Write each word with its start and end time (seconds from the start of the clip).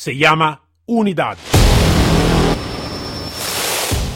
se 0.00 0.16
llama 0.16 0.62
Unidad. 0.86 1.36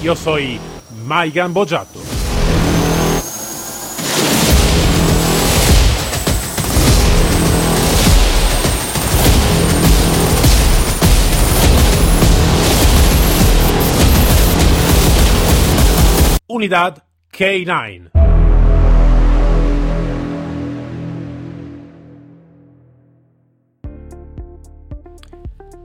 Yo 0.02 0.16
soy 0.16 0.58
Maigan 1.04 1.52
Bojato. 1.52 2.00
Unidad 16.46 17.02
K9. 17.30 18.23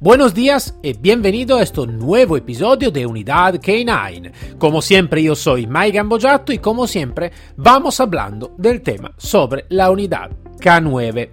Buenos 0.01 0.33
días 0.33 0.75
y 0.81 0.93
bienvenido 0.93 1.57
a 1.57 1.61
este 1.61 1.85
nuevo 1.85 2.37
episodio 2.37 2.89
de 2.89 3.05
Unidad 3.05 3.55
K9. 3.55 4.57
Como 4.57 4.81
siempre 4.81 5.21
yo 5.21 5.35
soy 5.35 5.67
Mike 5.67 5.97
Gambojato 5.97 6.53
y 6.53 6.59
como 6.59 6.87
siempre 6.87 7.33
vamos 7.57 7.99
hablando 7.99 8.55
del 8.57 8.81
tema 8.81 9.11
sobre 9.17 9.65
la 9.67 9.91
unidad 9.91 10.31
K9. 10.57 11.31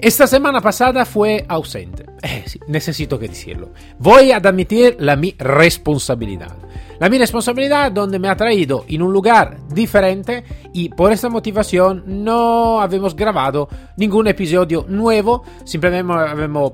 Esta 0.00 0.26
semana 0.26 0.60
pasada 0.60 1.04
fue 1.04 1.44
ausente. 1.48 2.04
Eh, 2.24 2.44
necesito 2.66 3.20
que 3.20 3.28
decirlo. 3.28 3.70
Voy 4.00 4.32
a 4.32 4.38
admitir 4.38 4.96
la 4.98 5.14
mi 5.14 5.36
responsabilidad. 5.38 6.56
La 6.98 7.08
mi 7.08 7.18
responsabilidad 7.18 7.92
donde 7.92 8.18
me 8.18 8.28
ha 8.28 8.36
traído 8.36 8.84
en 8.88 9.02
un 9.02 9.12
lugar 9.12 9.58
diferente 9.68 10.42
y 10.72 10.88
por 10.88 11.12
esta 11.12 11.28
motivación 11.28 12.02
no 12.06 12.80
habíamos 12.80 13.14
grabado 13.14 13.68
ningún 13.96 14.26
episodio 14.26 14.86
nuevo, 14.88 15.44
simplemente 15.64 16.12
habíamos 16.12 16.72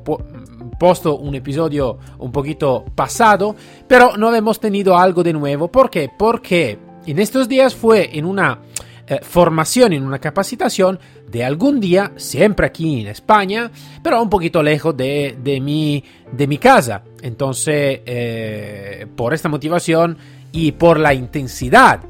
posto 0.79 1.17
un 1.17 1.35
episodio 1.35 1.99
un 2.19 2.33
poquito 2.33 2.85
pasado, 2.95 3.55
pero 3.87 4.17
no 4.17 4.35
hemos 4.35 4.61
tenido 4.61 4.97
algo 4.97 5.23
de 5.23 5.33
nuevo. 5.33 5.69
¿Por 5.69 5.91
qué? 5.91 6.11
Porque 6.17 6.79
en 7.07 7.19
estos 7.19 7.49
días 7.49 7.75
fue 7.75 8.17
en 8.17 8.25
una 8.25 8.59
eh, 9.07 9.19
formación, 9.23 9.93
en 9.93 10.05
una 10.05 10.19
capacitación 10.19 10.99
de 11.29 11.45
algún 11.45 11.81
día, 11.81 12.13
siempre 12.17 12.67
aquí 12.67 13.01
en 13.01 13.09
España, 13.09 13.71
pero 14.03 14.23
un 14.23 14.31
poquito 14.31 14.63
lejos 14.63 14.97
de, 14.97 15.37
de, 15.43 15.61
mi, 15.61 16.05
de 16.31 16.47
mi 16.47 16.59
casa. 16.59 17.03
Entonces, 17.21 18.01
eh, 18.07 19.07
por 19.17 19.35
esta 19.35 19.49
motivación 19.49 20.17
y 20.53 20.73
por 20.73 21.01
la 21.01 21.15
intensidad 21.15 22.01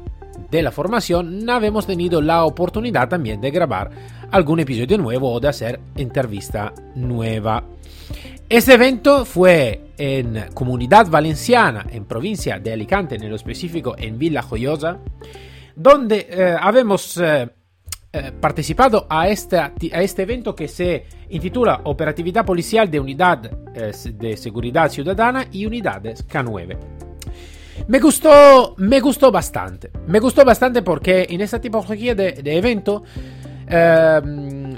de 0.51 0.61
la 0.61 0.71
formación, 0.71 1.43
no 1.43 1.61
hemos 1.63 1.87
tenido 1.87 2.21
la 2.21 2.45
oportunidad 2.45 3.09
también 3.09 3.41
de 3.41 3.49
grabar 3.49 3.89
algún 4.29 4.59
episodio 4.59 4.97
nuevo 4.97 5.31
o 5.31 5.39
de 5.39 5.47
hacer 5.47 5.79
entrevista 5.95 6.73
nueva. 6.95 7.63
Este 8.53 8.75
evento 8.75 9.25
fue 9.25 9.81
en 9.97 10.45
Comunidad 10.53 11.07
Valenciana, 11.07 11.87
en 11.89 12.05
provincia 12.05 12.59
de 12.59 12.71
Alicante, 12.71 13.15
en 13.15 13.27
lo 13.27 13.35
específico 13.35 13.95
en 13.97 14.19
Villa 14.19 14.43
Joyosa, 14.43 14.99
donde 15.75 16.27
eh, 16.29 16.55
habemos 16.61 17.17
eh, 17.17 17.49
eh, 18.11 18.31
participado 18.39 19.07
a, 19.09 19.27
esta, 19.27 19.73
a 19.91 20.01
este 20.03 20.21
evento 20.21 20.55
que 20.55 20.67
se 20.67 21.03
intitula 21.29 21.81
Operatividad 21.85 22.45
Policial 22.45 22.91
de 22.91 22.99
Unidad 22.99 23.39
de 23.39 24.37
Seguridad 24.37 24.91
Ciudadana 24.91 25.47
y 25.51 25.65
Unidades 25.65 26.23
K9. 26.27 26.77
Me 27.87 27.99
gustó, 27.99 28.75
me 28.77 28.99
gustó 28.99 29.31
bastante. 29.31 29.89
Me 30.05 30.19
gustó 30.19 30.45
bastante 30.45 30.83
porque 30.83 31.25
en 31.27 31.41
esta 31.41 31.59
tipología 31.59 32.13
de, 32.13 32.33
de 32.33 32.55
evento 32.55 33.03
eh, 33.67 34.21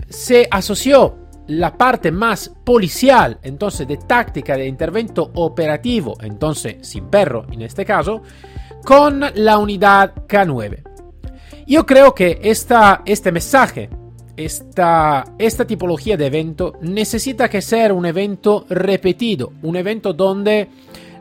se 0.07 0.47
asoció 0.49 1.24
la 1.47 1.77
parte 1.77 2.11
más 2.11 2.51
policial, 2.63 3.39
entonces 3.43 3.87
de 3.87 3.97
táctica 3.97 4.57
de 4.57 4.67
intervento 4.67 5.31
operativo, 5.35 6.15
entonces 6.21 6.77
sin 6.81 7.05
perro 7.05 7.45
en 7.51 7.61
este 7.61 7.85
caso, 7.85 8.21
con 8.83 9.23
la 9.35 9.57
unidad 9.57 10.13
K9. 10.27 10.83
Yo 11.67 11.85
creo 11.85 12.13
que 12.13 12.39
esta, 12.43 13.01
este 13.05 13.31
mensaje, 13.31 13.89
esta, 14.37 15.23
esta 15.39 15.65
tipología 15.65 16.17
de 16.17 16.27
evento 16.27 16.73
necesita 16.81 17.49
que 17.49 17.61
ser 17.61 17.91
un 17.91 18.05
evento 18.05 18.65
repetido, 18.69 19.53
un 19.63 19.75
evento 19.75 20.13
donde 20.13 20.69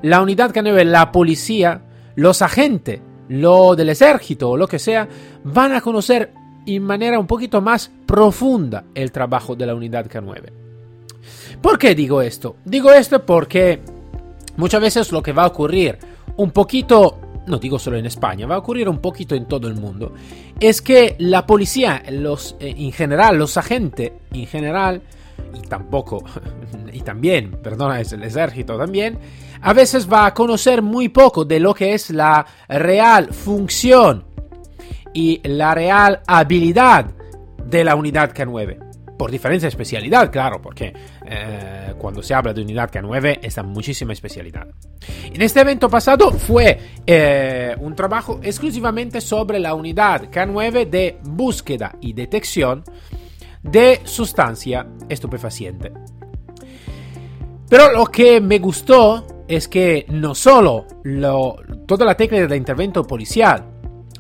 la 0.02 0.20
unidad 0.20 0.52
K9, 0.52 0.84
la 0.84 1.10
policía, 1.12 1.82
los 2.16 2.42
agentes, 2.42 3.00
lo 3.28 3.74
del 3.74 3.88
ejército 3.88 4.50
o 4.50 4.56
lo 4.56 4.68
que 4.68 4.78
sea, 4.78 5.08
van 5.44 5.72
a 5.72 5.80
conocer 5.80 6.32
en 6.66 6.82
manera 6.82 7.18
un 7.18 7.26
poquito 7.26 7.60
más 7.60 7.90
profunda 8.06 8.84
el 8.94 9.12
trabajo 9.12 9.54
de 9.54 9.66
la 9.66 9.74
unidad 9.74 10.06
K9. 10.06 10.64
¿Por 11.60 11.78
qué 11.78 11.94
digo 11.94 12.20
esto? 12.22 12.56
Digo 12.64 12.92
esto 12.92 13.24
porque 13.24 13.80
muchas 14.56 14.80
veces 14.80 15.12
lo 15.12 15.22
que 15.22 15.32
va 15.32 15.44
a 15.44 15.48
ocurrir 15.48 15.98
un 16.36 16.50
poquito, 16.50 17.18
no 17.46 17.58
digo 17.58 17.78
solo 17.78 17.96
en 17.96 18.06
España, 18.06 18.46
va 18.46 18.56
a 18.56 18.58
ocurrir 18.58 18.88
un 18.88 18.98
poquito 18.98 19.34
en 19.34 19.46
todo 19.46 19.68
el 19.68 19.74
mundo, 19.74 20.12
es 20.60 20.82
que 20.82 21.16
la 21.18 21.46
policía, 21.46 22.02
eh, 22.06 22.54
en 22.60 22.92
general, 22.92 23.38
los 23.38 23.56
agentes 23.56 24.12
en 24.32 24.46
general, 24.46 25.02
y 25.54 25.66
tampoco, 25.66 26.24
y 26.92 27.00
también, 27.00 27.52
perdona, 27.62 28.00
es 28.00 28.12
el 28.12 28.22
ejército 28.22 28.76
también, 28.76 29.18
a 29.62 29.72
veces 29.72 30.10
va 30.10 30.26
a 30.26 30.34
conocer 30.34 30.82
muy 30.82 31.08
poco 31.08 31.44
de 31.44 31.60
lo 31.60 31.72
que 31.72 31.94
es 31.94 32.10
la 32.10 32.44
real 32.68 33.32
función 33.32 34.33
y 35.14 35.40
la 35.44 35.74
real 35.74 36.20
habilidad 36.26 37.06
de 37.64 37.84
la 37.84 37.94
unidad 37.94 38.34
K9. 38.34 39.16
Por 39.16 39.30
diferencia 39.30 39.66
de 39.66 39.70
especialidad, 39.70 40.30
claro, 40.30 40.60
porque 40.60 40.92
eh, 41.24 41.94
cuando 41.98 42.20
se 42.20 42.34
habla 42.34 42.52
de 42.52 42.62
unidad 42.62 42.90
K9 42.90 43.38
está 43.42 43.62
muchísima 43.62 44.12
especialidad. 44.12 44.66
En 45.32 45.40
este 45.40 45.60
evento 45.60 45.88
pasado 45.88 46.32
fue 46.32 46.78
eh, 47.06 47.76
un 47.78 47.94
trabajo 47.94 48.40
exclusivamente 48.42 49.20
sobre 49.20 49.60
la 49.60 49.74
unidad 49.74 50.30
K9 50.30 50.90
de 50.90 51.18
búsqueda 51.22 51.96
y 52.00 52.12
detección 52.12 52.82
de 53.62 54.00
sustancia 54.04 54.86
estupefaciente. 55.08 55.92
Pero 57.68 57.92
lo 57.92 58.06
que 58.06 58.40
me 58.40 58.58
gustó 58.58 59.44
es 59.46 59.68
que 59.68 60.06
no 60.08 60.34
solo 60.34 60.86
lo, 61.04 61.56
toda 61.86 62.04
la 62.04 62.16
técnica 62.16 62.46
de 62.46 62.56
intervento 62.56 63.04
policial 63.04 63.73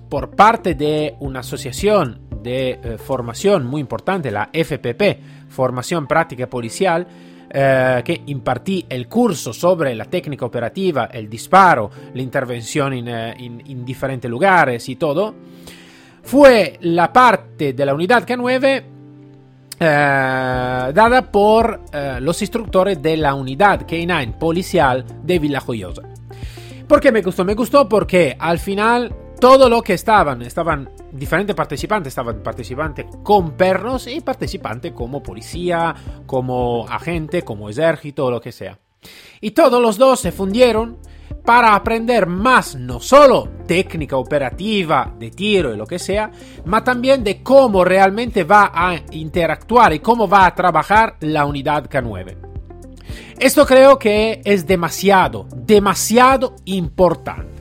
por 0.08 0.30
parte 0.30 0.74
de 0.74 1.16
una 1.20 1.40
asociación 1.40 2.20
de 2.42 2.70
eh, 2.70 2.98
formación 2.98 3.66
muy 3.66 3.80
importante, 3.80 4.30
la 4.30 4.50
FPP, 4.52 5.48
Formación 5.48 6.06
Práctica 6.06 6.48
Policial, 6.48 7.06
eh, 7.50 8.02
que 8.04 8.22
impartí 8.26 8.84
el 8.88 9.08
curso 9.08 9.52
sobre 9.52 9.94
la 9.94 10.06
técnica 10.06 10.44
operativa, 10.44 11.06
el 11.06 11.28
disparo, 11.28 11.90
la 12.12 12.22
intervención 12.22 12.92
en, 12.92 13.08
eh, 13.08 13.34
en, 13.38 13.62
en 13.66 13.84
diferentes 13.84 14.30
lugares 14.30 14.88
y 14.88 14.96
todo, 14.96 15.34
fue 16.22 16.78
la 16.82 17.12
parte 17.12 17.72
de 17.72 17.86
la 17.86 17.94
unidad 17.94 18.26
K9 18.26 18.94
eh, 19.78 20.92
dada 20.94 21.22
por 21.32 21.80
eh, 21.92 22.18
los 22.20 22.40
instructores 22.40 23.02
de 23.02 23.16
la 23.16 23.34
unidad 23.34 23.86
K9 23.86 24.38
policial 24.38 25.04
de 25.22 25.38
Villa 25.38 25.60
Joyosa. 25.60 26.02
¿Por 26.86 27.00
qué 27.00 27.10
me 27.10 27.22
gustó? 27.22 27.44
Me 27.44 27.54
gustó 27.54 27.88
porque 27.88 28.36
al 28.38 28.58
final 28.58 29.12
todo 29.44 29.68
lo 29.68 29.82
que 29.82 29.92
estaban, 29.92 30.40
estaban 30.40 30.88
diferentes 31.12 31.54
participantes, 31.54 32.12
estaban 32.12 32.42
participantes 32.42 33.04
con 33.22 33.50
perros 33.50 34.06
y 34.06 34.22
participantes 34.22 34.92
como 34.92 35.22
policía, 35.22 35.94
como 36.24 36.88
agente, 36.88 37.42
como 37.42 37.68
ejército, 37.68 38.30
lo 38.30 38.40
que 38.40 38.52
sea. 38.52 38.78
Y 39.42 39.50
todos 39.50 39.82
los 39.82 39.98
dos 39.98 40.20
se 40.20 40.32
fundieron 40.32 40.96
para 41.44 41.74
aprender 41.74 42.26
más 42.26 42.74
no 42.74 43.00
solo 43.00 43.50
técnica 43.66 44.16
operativa 44.16 45.12
de 45.18 45.30
tiro 45.30 45.74
y 45.74 45.76
lo 45.76 45.86
que 45.86 45.98
sea, 45.98 46.30
ma 46.64 46.82
también 46.82 47.22
de 47.22 47.42
cómo 47.42 47.84
realmente 47.84 48.44
va 48.44 48.72
a 48.74 48.96
interactuar 49.10 49.92
y 49.92 49.98
cómo 49.98 50.26
va 50.26 50.46
a 50.46 50.54
trabajar 50.54 51.16
la 51.20 51.44
unidad 51.44 51.90
K9. 51.90 52.34
Esto 53.38 53.66
creo 53.66 53.98
que 53.98 54.40
es 54.42 54.66
demasiado, 54.66 55.46
demasiado 55.54 56.56
importante. 56.64 57.53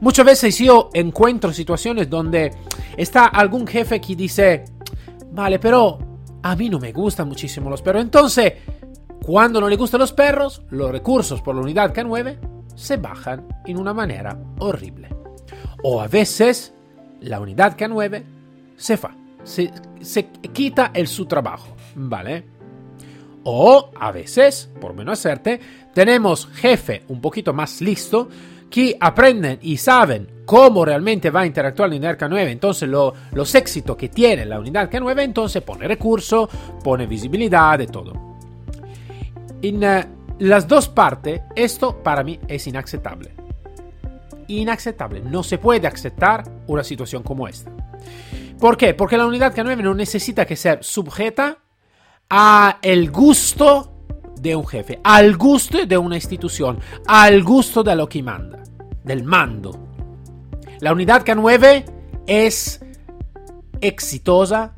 Muchas 0.00 0.24
veces 0.24 0.58
yo 0.58 0.88
encuentro 0.94 1.52
situaciones 1.52 2.08
donde 2.08 2.52
está 2.96 3.26
algún 3.26 3.66
jefe 3.66 4.00
que 4.00 4.16
dice, 4.16 4.64
vale, 5.32 5.58
pero 5.58 5.98
a 6.42 6.56
mí 6.56 6.70
no 6.70 6.78
me 6.78 6.92
gustan 6.92 7.28
muchísimo 7.28 7.68
los 7.68 7.82
perros. 7.82 8.02
Entonces, 8.02 8.54
cuando 9.22 9.60
no 9.60 9.68
le 9.68 9.76
gustan 9.76 10.00
los 10.00 10.12
perros, 10.12 10.62
los 10.70 10.90
recursos 10.90 11.42
por 11.42 11.54
la 11.54 11.60
unidad 11.60 11.94
K9 11.94 12.38
se 12.74 12.96
bajan 12.96 13.46
en 13.66 13.76
una 13.76 13.92
manera 13.92 14.38
horrible. 14.58 15.08
O 15.82 16.00
a 16.00 16.08
veces 16.08 16.72
la 17.20 17.38
unidad 17.38 17.76
K9 17.76 18.22
se 18.76 18.96
fa, 18.96 19.14
se, 19.44 19.70
se 20.00 20.28
quita 20.28 20.92
el 20.94 21.08
su 21.08 21.26
trabajo, 21.26 21.76
¿vale? 21.94 22.44
O 23.44 23.90
a 23.98 24.12
veces, 24.12 24.70
por 24.80 24.94
menos 24.94 25.18
hacerte, 25.18 25.60
tenemos 25.92 26.46
jefe 26.54 27.04
un 27.08 27.20
poquito 27.20 27.52
más 27.52 27.80
listo 27.82 28.28
que 28.70 28.96
aprenden 28.98 29.58
y 29.62 29.76
saben 29.76 30.42
cómo 30.46 30.84
realmente 30.84 31.30
va 31.30 31.40
a 31.40 31.46
interactuar 31.46 31.88
la 31.88 31.96
unidad 31.96 32.18
K9, 32.18 32.48
entonces 32.48 32.88
lo, 32.88 33.12
los 33.32 33.54
éxitos 33.54 33.96
que 33.96 34.08
tiene 34.08 34.46
la 34.46 34.58
unidad 34.58 34.90
K9, 34.90 35.22
entonces 35.22 35.62
pone 35.62 35.86
recurso, 35.86 36.48
pone 36.82 37.06
visibilidad 37.06 37.78
y 37.80 37.86
todo. 37.86 38.12
En, 39.62 39.84
uh, 39.84 40.20
las 40.40 40.66
dos 40.66 40.88
partes, 40.88 41.42
esto 41.54 42.02
para 42.02 42.24
mí 42.24 42.40
es 42.48 42.66
inaceptable. 42.66 43.30
Inaceptable. 44.48 45.20
No 45.20 45.42
se 45.42 45.58
puede 45.58 45.86
aceptar 45.86 46.44
una 46.66 46.82
situación 46.82 47.22
como 47.22 47.46
esta. 47.46 47.70
¿Por 48.58 48.76
qué? 48.76 48.94
Porque 48.94 49.18
la 49.18 49.26
unidad 49.26 49.54
K9 49.54 49.82
no 49.82 49.94
necesita 49.94 50.46
que 50.46 50.56
ser 50.56 50.82
sujeta 50.82 51.58
a 52.30 52.78
el 52.80 53.10
gusto 53.10 53.92
de 54.40 54.56
un 54.56 54.66
jefe, 54.66 54.98
al 55.04 55.36
gusto 55.36 55.84
de 55.84 55.98
una 55.98 56.16
institución, 56.16 56.78
al 57.06 57.42
gusto 57.42 57.82
de 57.82 57.94
lo 57.94 58.08
que 58.08 58.22
manda, 58.22 58.59
del 59.10 59.24
mando. 59.24 59.76
La 60.78 60.92
unidad 60.92 61.24
K9 61.24 61.84
es 62.28 62.80
exitosa 63.80 64.76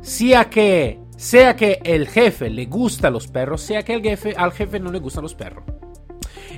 sea 0.00 0.50
que 0.50 0.98
sea 1.16 1.54
que 1.54 1.80
el 1.84 2.08
jefe 2.08 2.50
le 2.50 2.66
gusta 2.66 3.10
los 3.10 3.28
perros, 3.28 3.60
sea 3.60 3.84
que 3.84 3.94
el 3.94 4.02
jefe, 4.02 4.34
al 4.36 4.50
jefe 4.50 4.80
no 4.80 4.90
le 4.90 4.98
gustan 4.98 5.22
los 5.22 5.36
perros. 5.36 5.62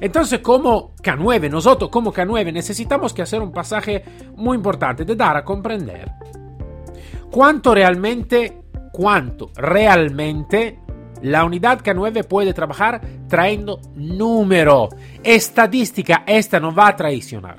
Entonces, 0.00 0.40
como 0.40 0.94
K9, 0.96 1.50
nosotros 1.50 1.90
como 1.90 2.14
K9 2.14 2.50
necesitamos 2.50 3.12
que 3.12 3.20
hacer 3.20 3.42
un 3.42 3.52
pasaje 3.52 4.02
muy 4.34 4.56
importante 4.56 5.04
de 5.04 5.14
dar 5.14 5.36
a 5.36 5.44
comprender 5.44 6.10
cuánto 7.30 7.74
realmente, 7.74 8.62
cuánto 8.90 9.50
realmente 9.54 10.80
la 11.22 11.44
unidad 11.44 11.80
K9 11.82 12.24
puede 12.24 12.52
trabajar 12.52 13.00
trayendo 13.28 13.80
número, 13.94 14.88
estadística, 15.22 16.24
esta 16.26 16.60
no 16.60 16.74
va 16.74 16.88
a 16.88 16.96
traicionar. 16.96 17.58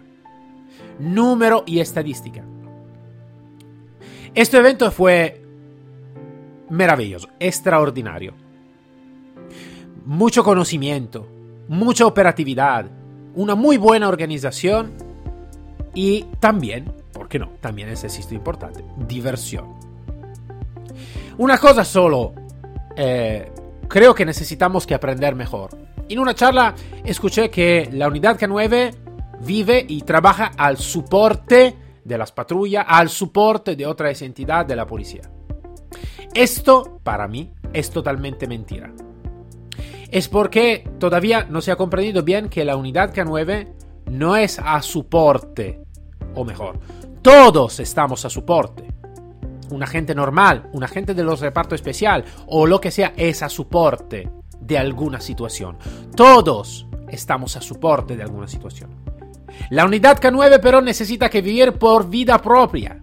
Número 0.99 1.63
y 1.65 1.79
estadística. 1.79 2.43
Este 4.33 4.57
evento 4.57 4.91
fue 4.91 5.41
maravilloso, 6.69 7.29
extraordinario. 7.39 8.33
Mucho 10.05 10.43
conocimiento, 10.43 11.27
mucha 11.67 12.05
operatividad, 12.05 12.85
una 13.35 13.55
muy 13.55 13.77
buena 13.77 14.07
organización 14.07 14.93
y 15.93 16.23
también, 16.39 16.91
¿por 17.11 17.27
qué 17.27 17.39
no? 17.39 17.49
También 17.61 17.89
es 17.89 18.03
esto 18.03 18.33
importante, 18.33 18.83
diversión. 19.07 19.75
Una 21.37 21.57
cosa 21.57 21.83
solo, 21.83 22.33
eh, 22.97 23.51
creo 23.87 24.15
que 24.15 24.25
necesitamos 24.25 24.87
que 24.87 24.95
aprender 24.95 25.35
mejor. 25.35 25.69
En 26.09 26.19
una 26.19 26.33
charla 26.33 26.73
escuché 27.05 27.49
que 27.49 27.89
la 27.93 28.07
unidad 28.07 28.39
K9 28.39 28.95
vive 29.41 29.85
y 29.87 30.01
trabaja 30.01 30.51
al 30.57 30.77
soporte 30.77 31.75
de 32.03 32.17
las 32.17 32.31
patrullas, 32.31 32.85
al 32.87 33.09
soporte 33.09 33.75
de 33.75 33.85
otras 33.85 34.21
entidades 34.21 34.67
de 34.67 34.75
la 34.75 34.87
policía. 34.87 35.29
Esto, 36.33 36.99
para 37.03 37.27
mí, 37.27 37.53
es 37.73 37.91
totalmente 37.91 38.47
mentira. 38.47 38.91
Es 40.09 40.27
porque 40.27 40.89
todavía 40.99 41.45
no 41.49 41.61
se 41.61 41.71
ha 41.71 41.75
comprendido 41.75 42.23
bien 42.23 42.49
que 42.49 42.65
la 42.65 42.77
unidad 42.77 43.13
K9 43.13 43.67
no 44.11 44.35
es 44.37 44.57
a 44.57 44.81
soporte, 44.81 45.81
o 46.33 46.45
mejor, 46.45 46.79
todos 47.21 47.79
estamos 47.79 48.23
a 48.23 48.29
soporte. 48.29 48.86
Un 49.69 49.83
agente 49.83 50.15
normal, 50.15 50.69
un 50.73 50.83
agente 50.83 51.13
de 51.13 51.23
los 51.23 51.39
repartos 51.39 51.75
especial 51.75 52.23
o 52.47 52.65
lo 52.65 52.79
que 52.79 52.91
sea 52.91 53.13
es 53.17 53.43
a 53.43 53.49
soporte 53.49 54.29
de 54.59 54.77
alguna 54.77 55.19
situación. 55.19 55.77
Todos 56.15 56.87
estamos 57.09 57.55
a 57.55 57.61
soporte 57.61 58.15
de 58.15 58.23
alguna 58.23 58.47
situación. 58.47 58.89
La 59.69 59.85
unidad 59.85 60.19
K9 60.19 60.59
pero 60.61 60.81
necesita 60.81 61.29
que 61.29 61.41
vivir 61.41 61.73
por 61.73 62.09
vida 62.09 62.41
propia 62.41 63.01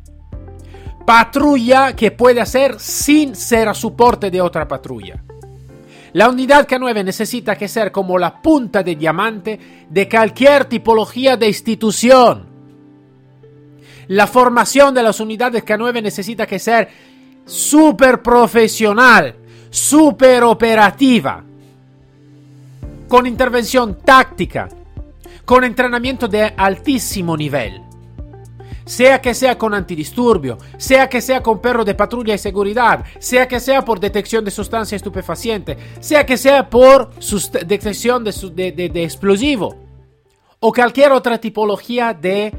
patrulla 1.04 1.94
que 1.94 2.10
puede 2.10 2.40
hacer 2.40 2.80
sin 2.80 3.34
ser 3.36 3.68
a 3.68 3.74
soporte 3.74 4.30
de 4.30 4.40
otra 4.40 4.66
patrulla. 4.66 5.22
La 6.12 6.28
unidad 6.28 6.66
K9 6.66 7.04
necesita 7.04 7.56
que 7.56 7.68
ser 7.68 7.90
como 7.90 8.18
la 8.18 8.40
punta 8.40 8.82
de 8.82 8.94
diamante 8.94 9.86
de 9.88 10.08
cualquier 10.08 10.66
tipología 10.66 11.36
de 11.36 11.48
institución. 11.48 12.53
La 14.08 14.26
formación 14.26 14.94
de 14.94 15.02
las 15.02 15.20
unidades 15.20 15.64
K9 15.64 16.02
necesita 16.02 16.46
que 16.46 16.58
ser 16.58 16.88
súper 17.44 18.22
profesional, 18.22 19.34
súper 19.70 20.42
operativa, 20.42 21.44
con 23.08 23.26
intervención 23.26 23.98
táctica, 24.04 24.68
con 25.44 25.64
entrenamiento 25.64 26.28
de 26.28 26.54
altísimo 26.56 27.36
nivel. 27.36 27.80
Sea 28.86 29.22
que 29.22 29.32
sea 29.32 29.56
con 29.56 29.72
antidisturbio, 29.72 30.58
sea 30.76 31.08
que 31.08 31.22
sea 31.22 31.42
con 31.42 31.60
perro 31.60 31.86
de 31.86 31.94
patrulla 31.94 32.34
y 32.34 32.38
seguridad, 32.38 33.02
sea 33.18 33.48
que 33.48 33.58
sea 33.58 33.82
por 33.82 33.98
detección 33.98 34.44
de 34.44 34.50
sustancia 34.50 34.96
estupefaciente, 34.96 35.78
sea 36.00 36.26
que 36.26 36.36
sea 36.36 36.68
por 36.68 37.10
detección 37.66 38.24
de, 38.24 38.32
de 38.72 39.04
explosivo 39.04 39.84
o 40.66 40.72
cualquier 40.72 41.12
otra 41.12 41.38
tipología 41.38 42.14
de 42.14 42.50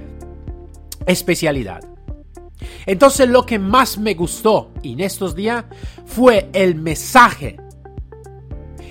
especialidad. 1.05 1.81
Entonces 2.85 3.27
lo 3.27 3.45
que 3.45 3.59
más 3.59 3.97
me 3.97 4.13
gustó 4.13 4.71
en 4.83 4.99
estos 4.99 5.35
días 5.35 5.65
fue 6.05 6.49
el 6.53 6.75
mensaje, 6.75 7.57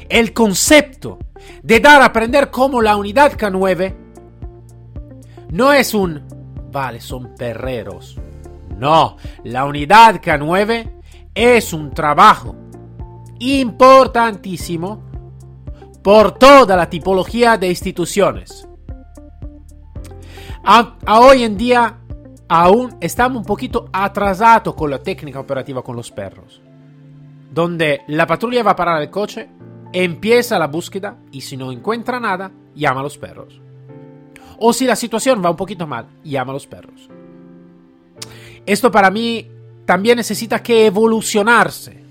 el 0.08 0.32
concepto 0.32 1.18
de 1.62 1.80
dar 1.80 2.02
a 2.02 2.06
aprender 2.06 2.50
cómo 2.50 2.82
la 2.82 2.96
unidad 2.96 3.32
K9 3.32 3.94
no 5.50 5.72
es 5.72 5.94
un 5.94 6.22
vale, 6.74 7.00
son 7.00 7.34
perreros. 7.36 8.18
No, 8.76 9.16
la 9.44 9.64
unidad 9.64 10.20
K9 10.20 10.90
es 11.32 11.72
un 11.72 11.92
trabajo 11.92 12.56
importantísimo 13.38 15.02
por 16.02 16.32
toda 16.32 16.76
la 16.76 16.90
tipología 16.90 17.56
de 17.56 17.68
instituciones. 17.68 18.68
A, 20.64 20.96
hoy 21.20 21.44
en 21.44 21.56
día 21.56 21.98
aún 22.48 22.96
estamos 23.00 23.38
un 23.38 23.44
poquito 23.44 23.88
atrasados 23.92 24.74
con 24.74 24.90
la 24.90 25.02
técnica 25.02 25.40
operativa 25.40 25.82
con 25.82 25.96
los 25.96 26.10
perros, 26.10 26.60
donde 27.52 28.02
la 28.08 28.26
patrulla 28.26 28.62
va 28.62 28.72
a 28.72 28.76
parar 28.76 29.02
el 29.02 29.10
coche, 29.10 29.48
empieza 29.92 30.58
la 30.58 30.66
búsqueda 30.66 31.16
y 31.30 31.40
si 31.40 31.56
no 31.56 31.72
encuentra 31.72 32.20
nada, 32.20 32.50
llama 32.74 33.00
a 33.00 33.04
los 33.04 33.18
perros. 33.18 33.60
O 34.58 34.72
si 34.72 34.86
la 34.86 34.96
situación 34.96 35.42
va 35.44 35.50
un 35.50 35.56
poquito 35.56 35.86
mal, 35.86 36.06
llama 36.22 36.50
a 36.50 36.54
los 36.54 36.66
perros. 36.66 37.08
Esto 38.66 38.90
para 38.90 39.10
mí 39.10 39.50
también 39.84 40.16
necesita 40.16 40.62
que 40.62 40.86
evolucionarse. 40.86 42.02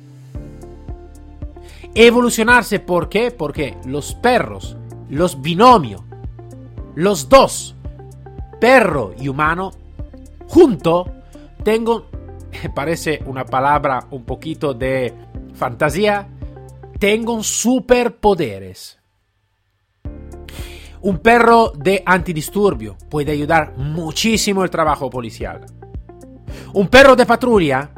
Evolucionarse, 1.96 2.80
¿por 2.80 3.08
qué? 3.10 3.32
Porque 3.32 3.78
los 3.86 4.16
perros, 4.16 4.78
los 5.10 5.42
binomios, 5.42 6.02
los 6.96 7.30
dos, 7.30 7.76
perro 8.60 9.14
y 9.20 9.28
humano, 9.28 9.72
junto, 10.48 11.06
tengo, 11.64 12.08
parece 12.76 13.22
una 13.26 13.46
palabra 13.46 14.08
un 14.12 14.24
poquito 14.24 14.74
de 14.74 15.14
fantasía, 15.54 16.28
tengo 17.00 17.44
superpoderes. 17.44 19.00
Un 21.02 21.18
perro 21.18 21.74
de 21.76 22.02
antidisturbio 22.06 22.98
puede 23.10 23.34
ayudar 23.34 23.74
muchísimo 23.78 24.64
el 24.64 24.70
trabajo 24.70 25.10
policial. 25.10 25.66
Un 26.74 26.88
perro 26.88 27.16
de 27.16 27.26
patrulla 27.26 27.92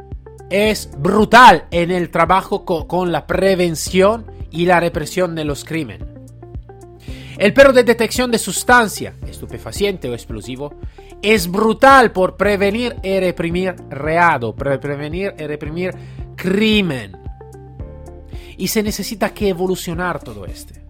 es 0.50 0.90
brutal 0.98 1.66
en 1.70 1.92
el 1.92 2.10
trabajo 2.10 2.64
con 2.64 3.12
la 3.12 3.26
prevención 3.26 4.26
y 4.50 4.66
la 4.66 4.80
represión 4.80 5.34
de 5.34 5.44
los 5.44 5.64
crímenes. 5.64 6.15
El 7.38 7.52
perro 7.52 7.72
de 7.72 7.84
detección 7.84 8.30
de 8.30 8.38
sustancia, 8.38 9.14
estupefaciente 9.28 10.08
o 10.08 10.14
explosivo, 10.14 10.74
es 11.22 11.50
brutal 11.50 12.12
por 12.12 12.36
prevenir 12.36 12.96
y 13.02 13.20
reprimir 13.20 13.74
reado, 13.90 14.54
prevenir 14.54 15.34
y 15.38 15.46
reprimir 15.46 15.94
crimen. 16.34 17.16
Y 18.56 18.68
se 18.68 18.82
necesita 18.82 19.34
que 19.34 19.50
evolucionar 19.50 20.22
todo 20.22 20.46
este 20.46 20.86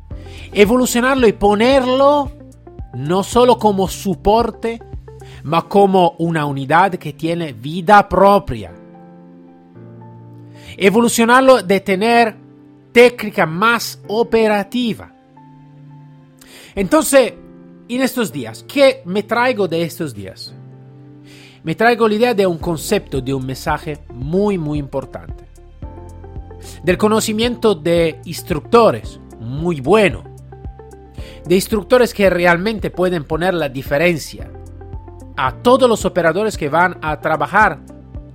evolucionarlo 0.53 1.27
y 1.27 1.33
ponerlo 1.33 2.33
no 2.95 3.23
solo 3.23 3.59
como 3.59 3.89
soporte, 3.89 4.81
ma 5.43 5.69
como 5.69 6.15
una 6.19 6.47
unidad 6.47 6.93
que 6.95 7.13
tiene 7.13 7.53
vida 7.53 8.09
propia. 8.09 8.73
Evolucionarlo 10.77 11.63
de 11.63 11.81
tener 11.81 12.37
técnica 12.93 13.45
más 13.45 14.01
operativa. 14.09 15.13
Entonces, 16.77 17.35
en 17.89 18.03
estos 18.03 18.31
días, 18.31 18.65
¿qué 18.69 19.03
me 19.05 19.25
traigo 19.25 19.67
de 19.67 19.83
estos 19.83 20.15
días? 20.15 20.55
Me 21.65 21.75
traigo 21.75 22.07
la 22.07 22.15
idea 22.15 22.35
de 22.35 22.47
un 22.47 22.59
concepto, 22.59 23.21
de 23.21 23.35
un 23.35 23.45
mensaje 23.45 23.99
muy, 24.11 24.57
muy 24.57 24.79
importante. 24.79 25.45
Del 26.85 26.97
conocimiento 26.97 27.75
de 27.75 28.21
instructores, 28.25 29.19
muy 29.41 29.81
bueno 29.81 30.37
de 31.47 31.55
instructores 31.55 32.13
que 32.13 32.29
realmente 32.29 32.91
pueden 32.91 33.25
poner 33.25 33.55
la 33.55 33.69
diferencia. 33.69 34.51
A 35.37 35.53
todos 35.63 35.89
los 35.89 36.05
operadores 36.05 36.57
que 36.57 36.69
van 36.69 36.99
a 37.03 37.21
trabajar 37.21 37.81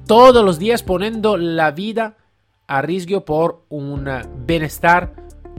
todos 0.08 0.44
los 0.46 0.60
días 0.60 0.84
poniendo 0.84 1.38
la 1.38 1.72
vida 1.72 2.18
a 2.68 2.82
riesgo 2.82 3.26
por 3.26 3.66
un 3.70 4.08
bienestar 4.46 5.14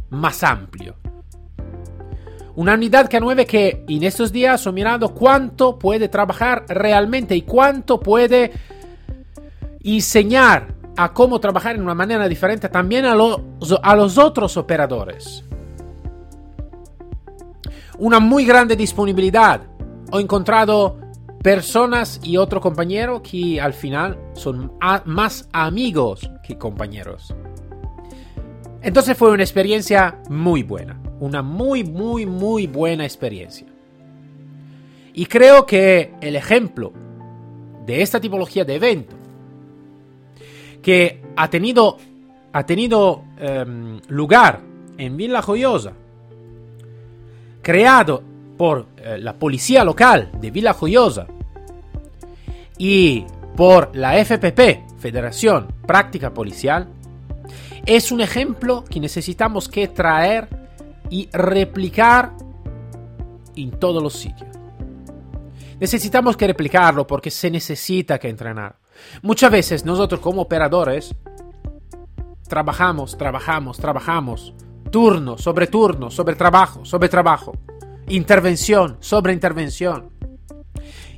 más 0.08 0.42
amplio, 0.42 0.96
Una 2.54 2.74
unidad 2.74 3.08
K9 3.08 3.46
que 3.46 3.84
en 3.88 4.02
estos 4.02 4.30
días 4.30 4.66
he 4.66 4.72
mirado 4.72 5.14
cuánto 5.14 5.78
puede 5.78 6.08
trabajar 6.08 6.64
realmente 6.68 7.34
y 7.34 7.42
cuánto 7.42 7.98
puede 7.98 8.52
enseñar 9.82 10.74
a 10.96 11.12
cómo 11.12 11.40
trabajar 11.40 11.76
en 11.76 11.82
una 11.82 11.94
manera 11.94 12.28
diferente 12.28 12.68
también 12.68 13.06
a 13.06 13.14
los, 13.14 13.40
a 13.82 13.96
los 13.96 14.18
otros 14.18 14.56
operadores. 14.56 15.44
Una 17.98 18.20
muy 18.20 18.44
grande 18.44 18.76
disponibilidad. 18.76 19.62
He 20.12 20.20
encontrado 20.20 20.98
personas 21.42 22.20
y 22.22 22.36
otro 22.36 22.60
compañero 22.60 23.22
que 23.22 23.60
al 23.60 23.72
final 23.72 24.18
son 24.34 24.72
más 25.06 25.48
amigos 25.52 26.30
que 26.46 26.58
compañeros. 26.58 27.34
Entonces 28.82 29.16
fue 29.16 29.30
una 29.30 29.42
experiencia 29.42 30.20
muy 30.28 30.62
buena, 30.62 31.00
una 31.22 31.40
muy, 31.40 31.84
muy, 31.84 32.26
muy 32.26 32.66
buena 32.66 33.04
experiencia. 33.04 33.68
Y 35.14 35.26
creo 35.26 35.64
que 35.64 36.14
el 36.20 36.34
ejemplo 36.34 36.92
de 37.86 38.02
esta 38.02 38.20
tipología 38.20 38.64
de 38.64 38.74
evento, 38.74 39.14
que 40.82 41.22
ha 41.36 41.48
tenido, 41.48 41.96
ha 42.52 42.66
tenido 42.66 43.22
um, 43.40 44.00
lugar 44.08 44.62
en 44.98 45.16
Villa 45.16 45.42
Joyosa, 45.42 45.92
creado 47.62 48.20
por 48.58 48.88
eh, 48.96 49.16
la 49.18 49.38
policía 49.38 49.84
local 49.84 50.32
de 50.40 50.50
Villa 50.50 50.72
Joyosa 50.72 51.28
y 52.78 53.24
por 53.56 53.94
la 53.94 54.18
FPP, 54.18 54.98
Federación 54.98 55.68
Práctica 55.86 56.34
Policial, 56.34 56.88
es 57.86 58.10
un 58.10 58.20
ejemplo 58.20 58.82
que 58.82 58.98
necesitamos 58.98 59.68
que 59.68 59.86
traer 59.86 60.61
y 61.12 61.28
replicar 61.30 62.32
en 63.54 63.70
todos 63.72 64.02
los 64.02 64.14
sitios. 64.14 64.48
Necesitamos 65.78 66.38
que 66.38 66.46
replicarlo 66.46 67.06
porque 67.06 67.30
se 67.30 67.50
necesita 67.50 68.18
que 68.18 68.30
entrenar. 68.30 68.76
Muchas 69.20 69.50
veces 69.50 69.84
nosotros 69.84 70.22
como 70.22 70.40
operadores 70.40 71.14
trabajamos, 72.48 73.18
trabajamos, 73.18 73.76
trabajamos, 73.76 74.54
turno 74.90 75.36
sobre 75.36 75.66
turno, 75.66 76.10
sobre 76.10 76.34
trabajo, 76.34 76.82
sobre 76.86 77.10
trabajo, 77.10 77.52
intervención 78.08 78.96
sobre 79.00 79.34
intervención. 79.34 80.12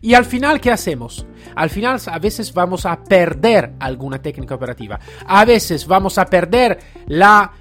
Y 0.00 0.14
al 0.14 0.24
final, 0.24 0.60
¿qué 0.60 0.72
hacemos? 0.72 1.24
Al 1.54 1.70
final 1.70 2.00
a 2.06 2.18
veces 2.18 2.52
vamos 2.52 2.84
a 2.84 3.00
perder 3.04 3.74
alguna 3.78 4.20
técnica 4.20 4.56
operativa. 4.56 4.98
A 5.24 5.44
veces 5.44 5.86
vamos 5.86 6.18
a 6.18 6.26
perder 6.26 6.80
la 7.06 7.52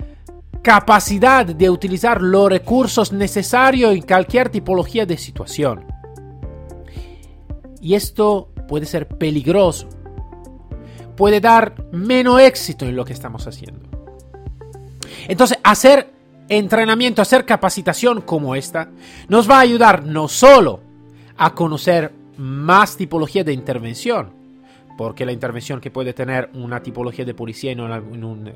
capacidad 0.63 1.45
de 1.45 1.69
utilizar 1.69 2.21
los 2.21 2.49
recursos 2.49 3.11
necesarios 3.11 3.93
en 3.93 4.01
cualquier 4.01 4.49
tipología 4.49 5.05
de 5.05 5.17
situación. 5.17 5.85
Y 7.81 7.95
esto 7.95 8.49
puede 8.67 8.85
ser 8.85 9.07
peligroso. 9.09 9.89
Puede 11.17 11.41
dar 11.41 11.75
menos 11.91 12.39
éxito 12.39 12.85
en 12.85 12.95
lo 12.95 13.03
que 13.03 13.11
estamos 13.11 13.45
haciendo. 13.45 13.89
Entonces, 15.27 15.59
hacer 15.63 16.11
entrenamiento, 16.47 17.21
hacer 17.21 17.45
capacitación 17.45 18.21
como 18.21 18.55
esta, 18.55 18.89
nos 19.27 19.49
va 19.49 19.57
a 19.57 19.61
ayudar 19.61 20.05
no 20.05 20.29
solo 20.29 20.79
a 21.37 21.53
conocer 21.53 22.13
más 22.37 22.95
tipología 22.95 23.43
de 23.43 23.51
intervención, 23.51 24.31
porque 24.97 25.25
la 25.25 25.33
intervención 25.33 25.81
que 25.81 25.91
puede 25.91 26.13
tener 26.13 26.49
una 26.53 26.81
tipología 26.81 27.25
de 27.25 27.33
policía 27.33 27.71
en, 27.73 27.81
un, 27.81 28.51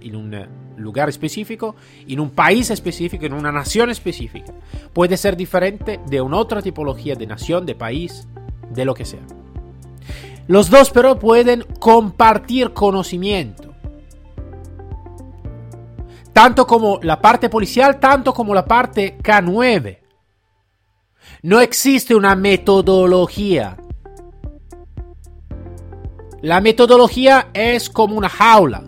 en 0.00 0.16
un 0.16 0.67
lugar 0.80 1.08
específico, 1.08 1.76
en 2.06 2.20
un 2.20 2.30
país 2.30 2.70
específico, 2.70 3.26
en 3.26 3.32
una 3.32 3.52
nación 3.52 3.90
específica, 3.90 4.52
puede 4.92 5.16
ser 5.16 5.36
diferente 5.36 6.00
de 6.06 6.20
una 6.20 6.38
otra 6.38 6.62
tipología 6.62 7.14
de 7.14 7.26
nación, 7.26 7.66
de 7.66 7.74
país, 7.74 8.26
de 8.70 8.84
lo 8.84 8.94
que 8.94 9.04
sea. 9.04 9.26
Los 10.46 10.70
dos 10.70 10.90
pero 10.90 11.18
pueden 11.18 11.62
compartir 11.78 12.72
conocimiento. 12.72 13.74
Tanto 16.32 16.66
como 16.66 17.00
la 17.02 17.20
parte 17.20 17.50
policial, 17.50 18.00
tanto 18.00 18.32
como 18.32 18.54
la 18.54 18.64
parte 18.64 19.18
K9. 19.18 19.98
No 21.42 21.60
existe 21.60 22.14
una 22.14 22.34
metodología. 22.34 23.76
La 26.40 26.60
metodología 26.60 27.48
es 27.52 27.90
como 27.90 28.16
una 28.16 28.28
jaula. 28.28 28.87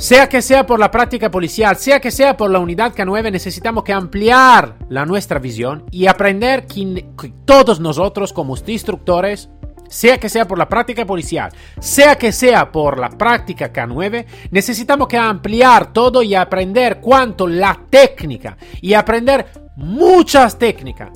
Sea 0.00 0.30
que 0.30 0.40
sea 0.40 0.64
por 0.64 0.80
la 0.80 0.90
práctica 0.90 1.30
policial, 1.30 1.76
sea 1.76 2.00
que 2.00 2.10
sea 2.10 2.34
por 2.34 2.50
la 2.50 2.58
unidad 2.58 2.94
K9, 2.94 3.30
necesitamos 3.30 3.84
que 3.84 3.92
ampliar 3.92 4.76
la 4.88 5.04
nuestra 5.04 5.38
visión 5.38 5.84
y 5.90 6.06
aprender 6.06 6.66
que, 6.66 7.04
todos 7.44 7.80
nosotros 7.80 8.32
como 8.32 8.56
instructores, 8.66 9.50
sea 9.90 10.16
que 10.16 10.30
sea 10.30 10.48
por 10.48 10.56
la 10.56 10.70
práctica 10.70 11.04
policial, 11.04 11.52
sea 11.80 12.14
que 12.14 12.32
sea 12.32 12.72
por 12.72 12.98
la 12.98 13.10
práctica 13.10 13.74
K9, 13.74 14.24
necesitamos 14.50 15.06
que 15.06 15.18
ampliar 15.18 15.92
todo 15.92 16.22
y 16.22 16.34
aprender 16.34 16.98
cuánto 17.02 17.46
la 17.46 17.78
técnica 17.90 18.56
y 18.80 18.94
aprender 18.94 19.48
muchas 19.76 20.58
técnicas 20.58 21.10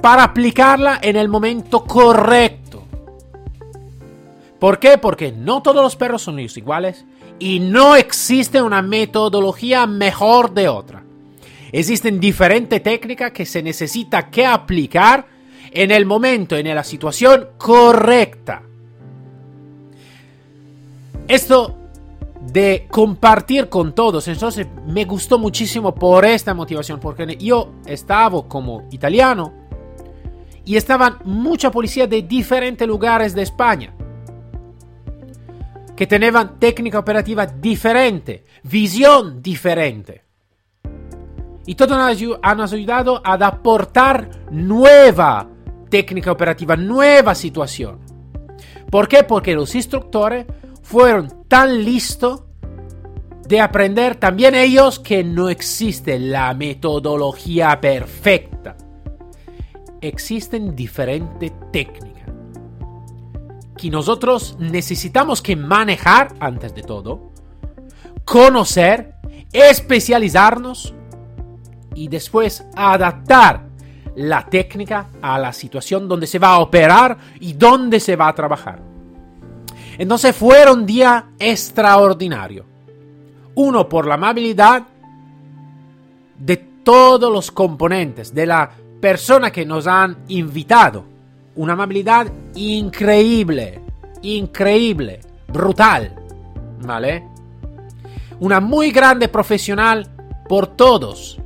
para 0.00 0.22
aplicarla 0.22 1.00
en 1.02 1.16
el 1.16 1.28
momento 1.28 1.84
correcto. 1.84 2.84
¿Por 4.60 4.78
qué? 4.78 4.98
Porque 4.98 5.32
no 5.32 5.62
todos 5.62 5.82
los 5.82 5.96
perros 5.96 6.22
son 6.22 6.38
iguales 6.38 7.04
y 7.40 7.58
no 7.58 7.96
existe 7.96 8.62
una 8.62 8.82
metodología 8.82 9.86
mejor 9.86 10.52
de 10.52 10.68
otra. 10.68 11.02
Existen 11.72 12.20
diferentes 12.20 12.82
técnicas 12.82 13.32
que 13.32 13.46
se 13.46 13.62
necesita 13.62 14.30
que 14.30 14.46
aplicar 14.46 15.26
en 15.72 15.90
el 15.90 16.04
momento, 16.04 16.56
en 16.56 16.72
la 16.72 16.84
situación 16.84 17.48
correcta. 17.56 18.62
Esto 21.26 21.76
de 22.52 22.86
compartir 22.90 23.68
con 23.68 23.94
todos. 23.94 24.28
Entonces 24.28 24.66
me 24.86 25.04
gustó 25.04 25.38
muchísimo 25.38 25.94
por 25.94 26.24
esta 26.24 26.52
motivación, 26.54 27.00
porque 27.00 27.36
yo 27.36 27.72
estaba 27.86 28.46
como 28.48 28.86
italiano 28.90 29.52
y 30.64 30.76
estaban 30.76 31.18
mucha 31.24 31.70
policía 31.70 32.06
de 32.06 32.22
diferentes 32.22 32.86
lugares 32.86 33.34
de 33.34 33.42
España 33.42 33.94
que 36.00 36.06
tenían 36.06 36.58
técnica 36.58 36.98
operativa 36.98 37.44
diferente, 37.44 38.42
visión 38.62 39.42
diferente. 39.42 40.24
Y 41.66 41.74
todos 41.74 41.92
han 42.40 42.60
ayudado 42.62 43.20
a 43.22 43.34
aportar 43.34 44.30
nueva 44.50 45.46
técnica 45.90 46.32
operativa, 46.32 46.74
nueva 46.74 47.34
situación. 47.34 47.98
¿Por 48.88 49.08
qué? 49.08 49.24
Porque 49.24 49.54
los 49.54 49.74
instructores 49.74 50.46
fueron 50.80 51.44
tan 51.48 51.84
listos 51.84 52.44
de 53.46 53.60
aprender 53.60 54.14
también 54.14 54.54
ellos 54.54 55.00
que 55.00 55.22
no 55.22 55.50
existe 55.50 56.18
la 56.18 56.54
metodología 56.54 57.78
perfecta. 57.78 58.74
Existen 60.00 60.74
diferentes 60.74 61.52
técnicas 61.70 62.09
que 63.80 63.90
nosotros 63.90 64.56
necesitamos 64.58 65.40
que 65.40 65.56
manejar 65.56 66.34
antes 66.38 66.74
de 66.74 66.82
todo, 66.82 67.32
conocer, 68.24 69.14
especializarnos 69.52 70.92
y 71.94 72.08
después 72.08 72.64
adaptar 72.76 73.70
la 74.16 74.44
técnica 74.44 75.08
a 75.22 75.38
la 75.38 75.52
situación 75.54 76.08
donde 76.08 76.26
se 76.26 76.38
va 76.38 76.48
a 76.48 76.58
operar 76.58 77.16
y 77.40 77.54
donde 77.54 78.00
se 78.00 78.16
va 78.16 78.28
a 78.28 78.34
trabajar. 78.34 78.82
Entonces 79.96 80.36
fue 80.36 80.70
un 80.70 80.84
día 80.84 81.30
extraordinario. 81.38 82.66
Uno 83.54 83.88
por 83.88 84.06
la 84.06 84.14
amabilidad 84.14 84.82
de 86.38 86.56
todos 86.56 87.32
los 87.32 87.50
componentes, 87.50 88.34
de 88.34 88.46
la 88.46 88.70
persona 89.00 89.50
que 89.50 89.64
nos 89.64 89.86
han 89.86 90.18
invitado. 90.28 91.04
Una 91.56 91.72
amabilidad 91.72 92.30
increíble, 92.54 93.80
increíble, 94.22 95.20
brutal. 95.48 96.14
¿Vale? 96.82 97.24
Una 98.40 98.60
muy 98.60 98.90
grande 98.90 99.28
profesional 99.28 100.08
por 100.48 100.68
todos. 100.68 101.38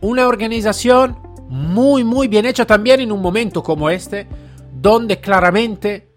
Una 0.00 0.26
organización 0.26 1.16
muy, 1.48 2.04
muy 2.04 2.28
bien 2.28 2.46
hecha 2.46 2.64
también 2.66 3.00
en 3.00 3.12
un 3.12 3.20
momento 3.20 3.62
como 3.62 3.90
este, 3.90 4.26
donde 4.72 5.20
claramente 5.20 6.08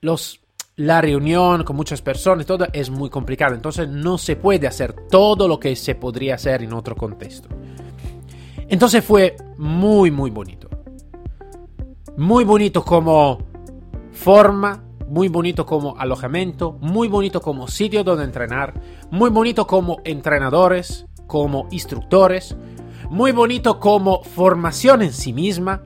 los, 0.00 0.40
la 0.76 1.00
reunión 1.00 1.64
con 1.64 1.76
muchas 1.76 2.02
personas, 2.02 2.46
todo 2.46 2.66
es 2.72 2.90
muy 2.90 3.08
complicado. 3.10 3.54
Entonces 3.54 3.88
no 3.88 4.18
se 4.18 4.36
puede 4.36 4.66
hacer 4.66 4.92
todo 5.08 5.46
lo 5.46 5.60
que 5.60 5.74
se 5.76 5.94
podría 5.94 6.34
hacer 6.34 6.62
en 6.62 6.72
otro 6.72 6.96
contexto. 6.96 7.48
Entonces 8.70 9.04
fue 9.04 9.36
muy, 9.58 10.12
muy 10.12 10.30
bonito. 10.30 10.68
Muy 12.16 12.44
bonito 12.44 12.84
como 12.84 13.38
forma, 14.12 14.84
muy 15.08 15.26
bonito 15.26 15.66
como 15.66 15.96
alojamiento, 15.98 16.78
muy 16.80 17.08
bonito 17.08 17.40
como 17.40 17.66
sitio 17.66 18.04
donde 18.04 18.24
entrenar, 18.24 18.74
muy 19.10 19.28
bonito 19.28 19.66
como 19.66 20.00
entrenadores, 20.04 21.04
como 21.26 21.66
instructores, 21.72 22.56
muy 23.10 23.32
bonito 23.32 23.80
como 23.80 24.22
formación 24.22 25.02
en 25.02 25.12
sí 25.12 25.32
misma, 25.32 25.82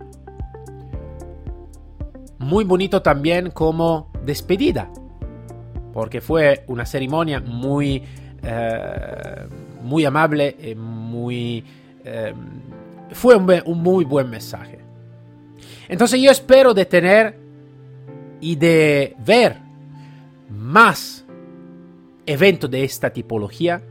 muy 2.38 2.64
bonito 2.64 3.00
también 3.00 3.50
como 3.50 4.10
despedida, 4.26 4.90
porque 5.94 6.20
fue 6.20 6.64
una 6.68 6.84
ceremonia 6.84 7.40
muy, 7.40 8.02
eh, 8.42 9.48
muy 9.82 10.04
amable, 10.04 10.54
y 10.62 10.74
muy, 10.74 11.64
eh, 12.04 12.34
fue 13.12 13.36
un, 13.36 13.82
muy 13.82 14.04
buen 14.04 14.28
mensaje. 14.28 14.78
Entonces 15.88 16.20
yo 16.20 16.30
espero 16.30 16.74
de 16.74 16.84
tener 16.84 17.38
y 18.40 18.56
de 18.56 19.16
ver 19.24 19.58
más 20.50 21.24
eventos 22.26 22.70
de 22.70 22.84
esta 22.84 23.10
tipología, 23.10 23.82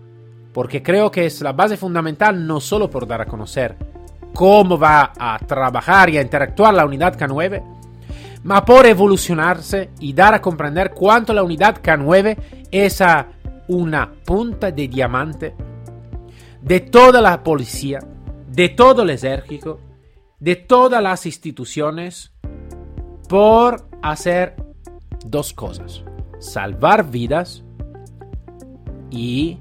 porque 0.53 0.83
creo 0.83 1.09
que 1.09 1.25
es 1.25 1.41
la 1.41 1.53
base 1.53 1.77
fundamental 1.77 2.45
no 2.45 2.59
solo 2.59 2.89
por 2.89 3.07
dar 3.07 3.21
a 3.21 3.25
conocer 3.25 3.75
cómo 4.33 4.77
va 4.77 5.13
a 5.17 5.39
trabajar 5.39 6.09
y 6.09 6.17
a 6.17 6.21
interactuar 6.21 6.73
la 6.73 6.85
unidad 6.85 7.17
K9, 7.17 7.63
ma 8.43 8.65
por 8.65 8.85
evolucionarse 8.85 9.91
y 9.99 10.13
dar 10.13 10.33
a 10.33 10.41
comprender 10.41 10.91
cuánto 10.91 11.33
la 11.33 11.43
unidad 11.43 11.81
K9 11.81 12.37
es 12.71 13.01
una 13.67 14.11
punta 14.25 14.71
de 14.71 14.87
diamante 14.87 15.55
de 16.63 16.79
toda 16.79 17.21
la 17.21 17.43
policía, 17.43 17.99
de 18.47 18.69
todo 18.69 19.03
el 19.03 19.09
ejército, 19.09 19.79
de 20.39 20.55
todas 20.55 21.03
las 21.03 21.25
instituciones, 21.25 22.31
por 23.27 23.87
hacer 24.01 24.55
dos 25.25 25.53
cosas. 25.53 26.03
Salvar 26.39 27.09
vidas 27.09 27.63
y 29.09 29.59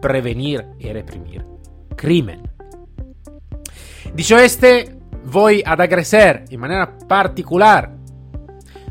prevenir 0.00 0.64
y 0.78 0.92
reprimir 0.92 1.44
crimen. 1.96 2.42
Dicho 4.14 4.38
este, 4.38 4.96
voy 5.24 5.62
a 5.64 5.72
agradecer 5.72 6.44
en 6.48 6.60
manera 6.60 6.96
particular 7.08 7.96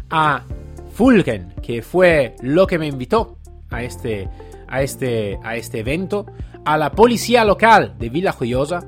a 0.09 0.43
Fulgen, 0.91 1.53
que 1.61 1.81
fue 1.81 2.35
lo 2.41 2.67
que 2.67 2.77
me 2.77 2.87
invitó 2.87 3.37
a 3.69 3.83
este, 3.83 4.29
a 4.67 4.81
este, 4.81 5.39
a 5.43 5.55
este 5.55 5.79
evento, 5.79 6.25
a 6.65 6.77
la 6.77 6.91
policía 6.91 7.45
local 7.45 7.95
de 7.97 8.09
Villa 8.09 8.31
Joyosa, 8.31 8.83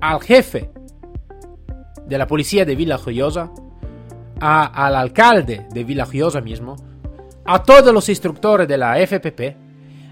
al 0.00 0.20
jefe 0.20 0.70
de 2.06 2.18
la 2.18 2.26
policía 2.26 2.64
de 2.64 2.74
Villa 2.74 2.98
Joyosa, 2.98 3.50
al 4.40 4.96
alcalde 4.96 5.66
de 5.72 5.84
Villa 5.84 6.04
Joyosa 6.04 6.40
mismo, 6.40 6.76
a 7.44 7.62
todos 7.62 7.92
los 7.92 8.08
instructores 8.08 8.66
de 8.66 8.78
la 8.78 8.98
FPP 8.98 9.56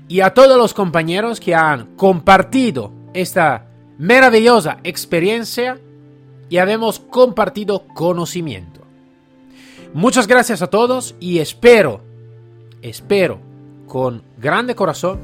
y 0.08 0.20
a 0.20 0.34
todos 0.34 0.56
los 0.56 0.74
compañeros 0.74 1.40
que 1.40 1.54
han 1.54 1.96
compartido 1.96 2.92
esta 3.12 3.66
maravillosa 3.98 4.78
experiencia 4.82 5.78
y 6.48 6.58
habemos 6.58 6.98
compartido 6.98 7.86
conocimiento. 7.94 8.80
Muchas 9.92 10.26
gracias 10.26 10.62
a 10.62 10.68
todos 10.68 11.14
y 11.20 11.38
espero, 11.38 12.00
espero 12.82 13.49
con 13.90 14.22
grande 14.38 14.76
corazón 14.76 15.18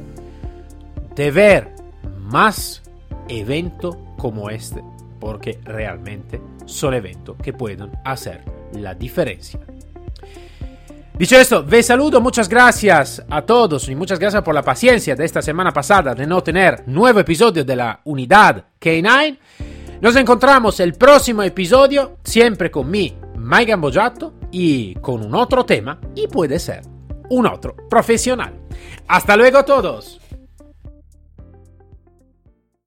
de 1.14 1.30
ver 1.30 1.72
más 2.18 2.82
eventos 3.28 3.96
como 4.18 4.50
este, 4.50 4.82
porque 5.20 5.60
realmente 5.62 6.42
son 6.64 6.94
eventos 6.94 7.36
que 7.40 7.52
pueden 7.52 7.92
hacer 8.04 8.42
la 8.72 8.92
diferencia. 8.92 9.60
Dicho 11.16 11.36
esto, 11.36 11.64
ve 11.64 11.80
saludo, 11.84 12.20
muchas 12.20 12.48
gracias 12.48 13.24
a 13.30 13.42
todos 13.42 13.88
y 13.88 13.94
muchas 13.94 14.18
gracias 14.18 14.42
por 14.42 14.52
la 14.52 14.62
paciencia 14.62 15.14
de 15.14 15.24
esta 15.24 15.40
semana 15.40 15.70
pasada 15.70 16.12
de 16.12 16.26
no 16.26 16.42
tener 16.42 16.82
nuevo 16.88 17.20
episodio 17.20 17.64
de 17.64 17.76
la 17.76 18.00
unidad 18.02 18.64
K9. 18.80 19.38
Nos 20.00 20.16
encontramos 20.16 20.80
el 20.80 20.94
próximo 20.94 21.44
episodio, 21.44 22.18
siempre 22.24 22.68
con 22.72 22.90
mi 22.90 23.16
Mike 23.36 23.70
Gambojato 23.70 24.34
y 24.50 24.96
con 24.96 25.24
un 25.24 25.36
otro 25.36 25.64
tema 25.64 26.00
y 26.16 26.26
puede 26.26 26.58
ser 26.58 26.95
un 27.30 27.46
otro 27.46 27.74
profesional. 27.88 28.54
Hasta 29.08 29.36
luego 29.36 29.64
todos. 29.64 30.20